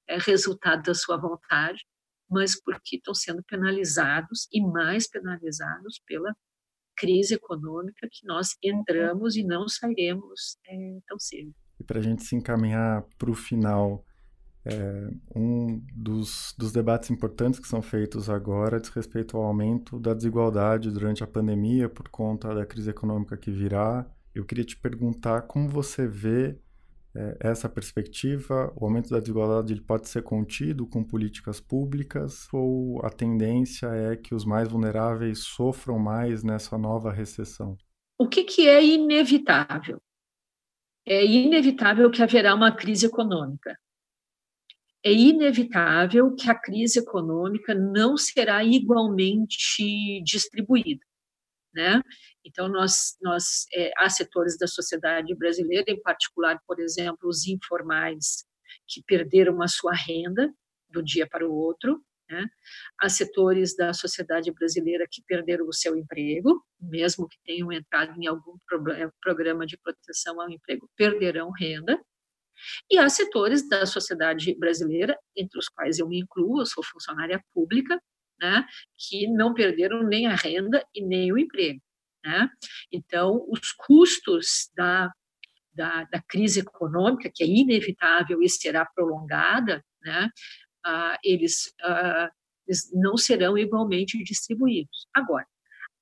[0.07, 1.85] é, resultado da sua vontade,
[2.29, 6.33] mas porque estão sendo penalizados e mais penalizados pela
[6.95, 11.53] crise econômica que nós entramos e não sairemos é, tão cedo.
[11.81, 14.05] E para a gente se encaminhar para o final,
[14.63, 20.13] É, um dos, dos debates importantes que são feitos agora diz respeito ao aumento da
[20.13, 24.05] desigualdade durante a pandemia por conta da crise econômica que virá.
[24.35, 26.59] Eu queria te perguntar como você vê
[27.15, 33.03] é, essa perspectiva, o aumento da desigualdade ele pode ser contido com políticas públicas ou
[33.03, 37.75] a tendência é que os mais vulneráveis sofram mais nessa nova recessão?
[38.19, 39.99] O que, que é inevitável?
[41.05, 43.77] É inevitável que haverá uma crise econômica
[45.03, 51.03] é inevitável que a crise econômica não será igualmente distribuída,
[51.73, 52.01] né?
[52.45, 58.45] Então, nós, nós é, há setores da sociedade brasileira, em particular, por exemplo, os informais,
[58.87, 60.51] que perderam a sua renda
[60.89, 62.47] do dia para o outro, né?
[62.99, 68.25] Há setores da sociedade brasileira que perderam o seu emprego, mesmo que tenham entrado em
[68.25, 68.55] algum
[69.21, 71.99] programa de proteção ao emprego, perderão renda,
[72.89, 77.43] e há setores da sociedade brasileira, entre os quais eu me incluo, eu sou funcionária
[77.53, 78.01] pública,
[78.39, 78.65] né,
[78.97, 81.81] que não perderam nem a renda e nem o emprego.
[82.23, 82.49] Né?
[82.91, 85.11] Então, os custos da,
[85.73, 90.29] da, da crise econômica, que é inevitável e será prolongada, né,
[90.85, 92.31] ah, eles, ah,
[92.67, 95.07] eles não serão igualmente distribuídos.
[95.13, 95.45] Agora,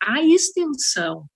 [0.02, 1.28] a extensão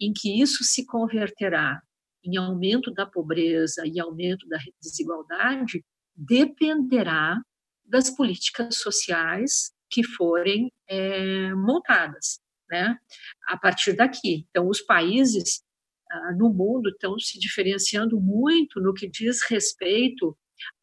[0.00, 1.80] em que isso se converterá
[2.24, 7.40] em aumento da pobreza e aumento da desigualdade dependerá
[7.84, 12.96] das políticas sociais que forem é, montadas, né?
[13.46, 15.62] A partir daqui, então os países
[16.10, 20.36] ah, no mundo estão se diferenciando muito no que diz respeito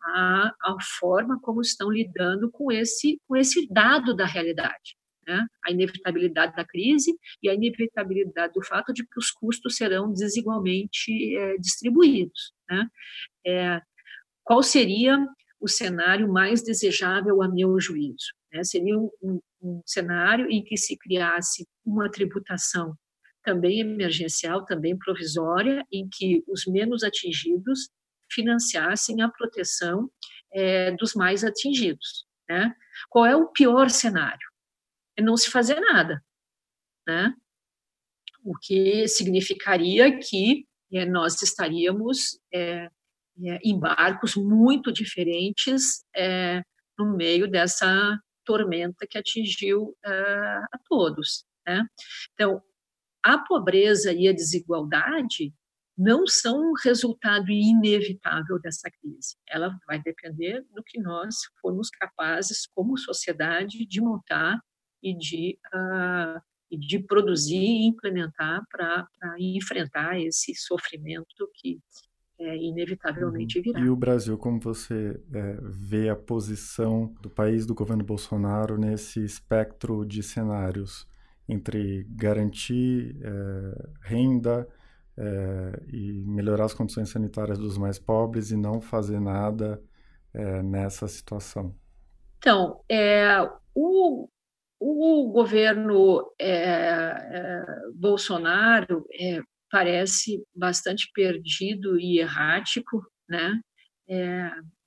[0.03, 4.99] à forma como estão lidando com esse com esse dado da realidade
[5.29, 5.47] né?
[5.63, 11.37] a inevitabilidade da crise e a inevitabilidade do fato de que os custos serão desigualmente
[11.37, 12.51] é, distribuídos.
[12.69, 12.87] Né?
[13.45, 13.81] É,
[14.43, 15.17] qual seria
[15.59, 18.33] o cenário mais desejável a meu juízo?
[18.51, 18.63] Né?
[18.63, 22.95] Seria um, um cenário em que se criasse uma tributação
[23.43, 27.89] também emergencial, também provisória, em que os menos atingidos
[28.31, 30.09] financiassem a proteção
[30.53, 32.25] é, dos mais atingidos.
[32.49, 32.73] Né?
[33.09, 34.49] Qual é o pior cenário?
[35.19, 36.23] é não se fazer nada,
[37.05, 37.33] né?
[38.43, 42.89] O que significaria que é, nós estaríamos é,
[43.45, 46.61] é, em barcos muito diferentes é,
[46.97, 51.45] no meio dessa tormenta que atingiu é, a todos.
[51.67, 51.85] Né?
[52.33, 52.61] Então,
[53.21, 55.53] a pobreza e a desigualdade
[55.99, 59.35] não são um resultado inevitável dessa crise.
[59.45, 64.57] Ela vai depender do que nós formos capazes, como sociedade, de montar
[65.03, 66.39] e de, uh,
[66.71, 69.05] de produzir e implementar para
[69.37, 71.81] enfrentar esse sofrimento que
[72.39, 73.63] é, inevitavelmente uhum.
[73.63, 73.79] virá.
[73.81, 79.21] E o Brasil, como você é, vê a posição do país do governo Bolsonaro nesse
[79.21, 81.05] espectro de cenários
[81.49, 84.65] entre garantir é, renda
[85.19, 89.83] é, e melhorar as condições sanitárias dos mais pobres e não fazer nada
[90.33, 91.75] é, nessa situação?
[92.37, 93.37] Então, é,
[93.75, 94.29] o,
[94.79, 96.31] o governo
[97.95, 99.05] Bolsonaro
[99.69, 103.59] parece bastante perdido e errático, né?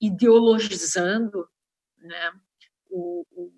[0.01, 1.47] Ideologizando
[2.03, 2.33] né?
[2.91, 3.53] O, o,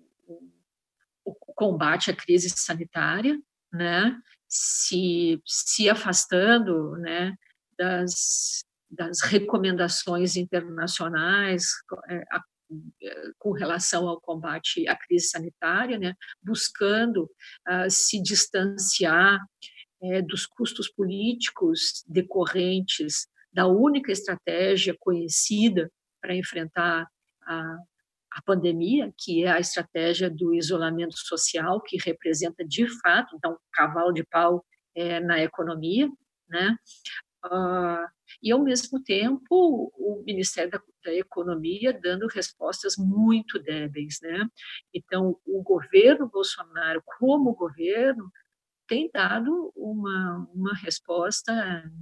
[1.25, 3.39] o, combate à crise sanitária,
[3.71, 4.17] né?
[4.47, 7.35] Se, se afastando né?
[7.77, 11.65] das, das recomendações internacionais,
[12.09, 12.23] é,
[13.37, 17.23] com relação ao combate à crise sanitária, né, buscando
[17.67, 19.39] uh, se distanciar
[20.01, 25.91] é, dos custos políticos decorrentes da única estratégia conhecida
[26.21, 27.07] para enfrentar
[27.43, 27.77] a,
[28.35, 33.57] a pandemia, que é a estratégia do isolamento social, que representa de fato então, um
[33.71, 34.63] cavalo de pau
[34.93, 36.09] é, na economia,
[36.47, 36.75] né?
[37.45, 38.05] Uh,
[38.41, 44.17] e, ao mesmo tempo, o Ministério da, da, Economia dando respostas muito débeis.
[44.19, 44.47] Né?
[44.91, 48.31] Então, o governo Bolsonaro, como governo,
[48.87, 51.53] tem dado uma, uma resposta,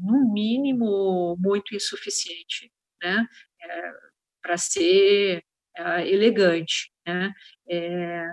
[0.02, 2.72] no mínimo, muito insuficiente
[3.04, 3.28] né?
[3.62, 3.92] É,
[4.42, 5.44] para ser
[5.78, 6.91] elegante.
[7.05, 7.34] Né?
[7.69, 8.32] É,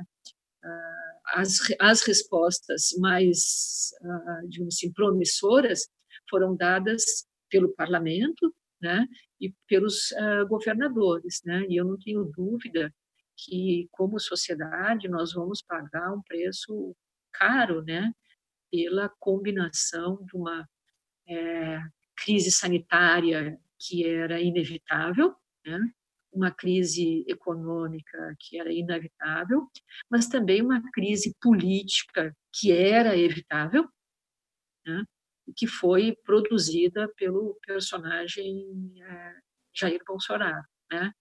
[1.35, 5.89] as, as respostas mais, uh, digamos assim, promissoras
[6.29, 9.07] foram dadas pelo parlamento, né,
[9.41, 12.93] e pelos uh, governadores, né, e eu não tenho dúvida
[13.37, 16.95] que, como sociedade, nós vamos pagar um preço
[17.33, 18.13] caro, né,
[18.71, 20.69] pela combinação de uma
[21.29, 21.81] é,
[22.17, 25.35] crise sanitária que era inevitável,
[25.67, 25.79] né,
[26.33, 29.69] uma crise econômica que era inevitável,
[30.11, 33.89] mas também uma crise política que era evitável,
[34.87, 35.05] né?
[35.57, 39.35] que foi produzida pelo personagem é,
[39.75, 40.65] Jair Bolsonaro.
[40.91, 41.13] Né?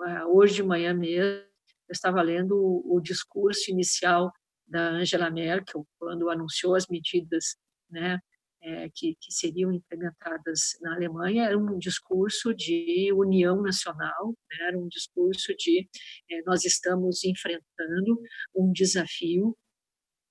[0.00, 1.40] Ah, hoje de manhã mesmo,
[1.88, 4.30] eu estava lendo o, o discurso inicial
[4.66, 7.56] da Angela Merkel, quando anunciou as medidas
[7.90, 8.20] né,
[8.62, 14.78] é, que, que, seriam implementadas na Alemanha, era um discurso de união nacional, né, era
[14.78, 15.88] um discurso de
[16.30, 18.20] é, nós estamos enfrentando
[18.54, 19.56] um desafio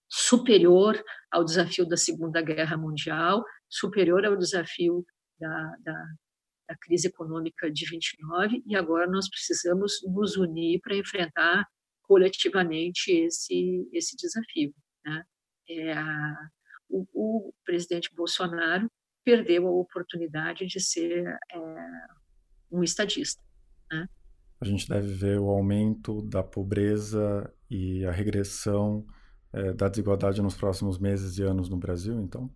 [0.07, 1.01] superior
[1.31, 5.05] ao desafio da Segunda Guerra Mundial, superior ao desafio
[5.39, 6.05] da, da,
[6.69, 11.65] da crise econômica de 29, e agora nós precisamos nos unir para enfrentar
[12.03, 14.73] coletivamente esse, esse desafio.
[15.05, 15.23] Né?
[15.69, 15.93] É,
[16.89, 18.89] o, o, presidente Bolsonaro
[19.23, 21.59] perdeu a oportunidade de ser é,
[22.71, 23.43] um estadista.
[23.91, 24.09] Né?
[24.59, 29.05] A gente deve ver o aumento da pobreza e a regressão
[29.53, 32.49] é, da desigualdade nos próximos meses e anos no Brasil, então?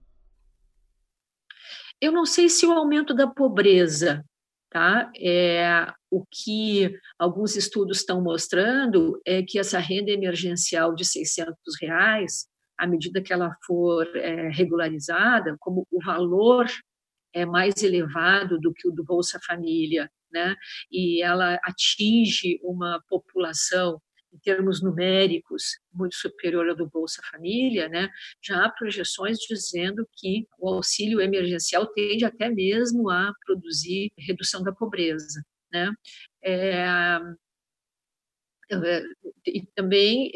[2.02, 4.26] Eu não sei se o aumento da pobreza,
[4.72, 5.12] tá?
[5.16, 12.48] É, o que alguns estudos estão mostrando é que essa renda emergencial de 600 reais,
[12.78, 16.66] à medida que ela for é, regularizada, como o valor
[17.34, 20.56] é mais elevado do que o do Bolsa Família, né?
[20.92, 24.00] E ela atinge uma população
[24.34, 25.64] em termos numéricos,
[25.94, 28.10] muito superior ao do Bolsa Família, né,
[28.42, 34.72] já há projeções dizendo que o auxílio emergencial tende até mesmo a produzir redução da
[34.72, 35.44] pobreza.
[35.72, 35.92] Né?
[36.44, 37.20] É,
[39.46, 40.32] e também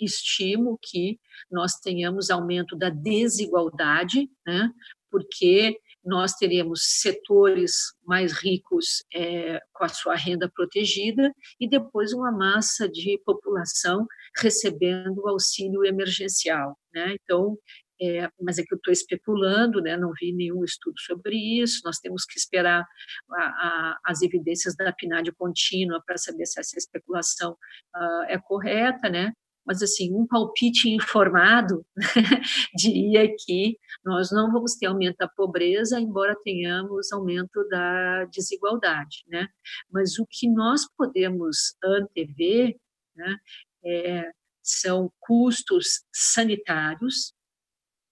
[0.00, 1.18] estimo que
[1.50, 4.70] nós tenhamos aumento da desigualdade, né?
[5.10, 12.30] porque nós teremos setores mais ricos é, com a sua renda protegida e depois uma
[12.30, 14.06] massa de população
[14.36, 16.78] recebendo auxílio emergencial.
[16.92, 17.16] Né?
[17.22, 17.56] Então,
[18.04, 19.96] é, mas é que eu estou especulando, né?
[19.96, 22.86] não vi nenhum estudo sobre isso, nós temos que esperar
[23.30, 29.08] a, a, as evidências da PNAD contínua para saber se essa especulação uh, é correta,
[29.08, 29.32] né?
[29.66, 31.84] mas assim, um palpite informado
[32.76, 39.48] diria que nós não vamos ter aumento da pobreza, embora tenhamos aumento da desigualdade, né?
[39.90, 42.76] Mas o que nós podemos antever,
[43.16, 43.36] né,
[43.84, 44.30] é,
[44.62, 47.33] são custos sanitários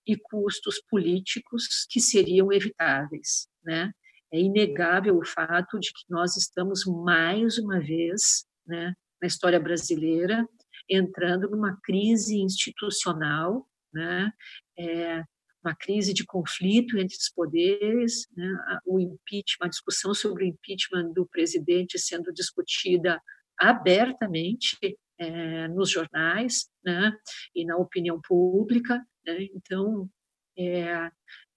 [0.06, 3.92] e custos políticos que seriam evitáveis, né?
[4.32, 10.48] É inegável o fato de que nós estamos mais uma vez, né, na história brasileira,
[10.88, 14.32] entrando numa crise institucional, né?
[14.78, 15.22] É,
[15.64, 18.80] uma crise de conflito entre os poderes, né?
[18.84, 23.22] o impeachment, a discussão sobre o impeachment do presidente sendo discutida
[23.56, 24.76] abertamente
[25.18, 27.16] é, nos jornais né?
[27.54, 29.00] e na opinião pública.
[29.26, 29.48] Né?
[29.54, 30.08] Então,
[30.56, 31.10] é,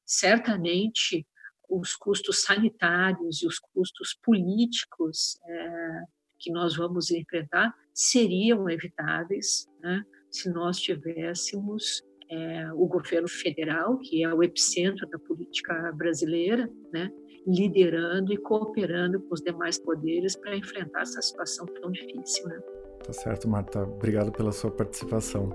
[0.06, 1.26] certamente,
[1.70, 6.02] os custos sanitários e os custos políticos é,
[6.40, 14.24] que nós vamos enfrentar seriam evitáveis né, se nós tivéssemos é, o governo federal, que
[14.24, 17.10] é o epicentro da política brasileira, né,
[17.48, 22.48] liderando e cooperando com os demais poderes para enfrentar essa situação tão difícil.
[22.48, 22.60] Né?
[23.06, 23.84] Tá certo, Marta.
[23.84, 25.50] Obrigado pela sua participação.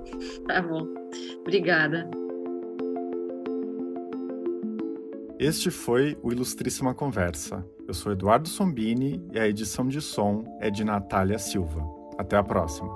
[0.47, 0.87] Tá bom.
[1.41, 2.09] Obrigada.
[5.39, 7.67] Este foi o Ilustríssima Conversa.
[7.89, 11.83] Eu sou Eduardo Sombini e a edição de som é de Natália Silva.
[12.19, 12.95] Até a próxima.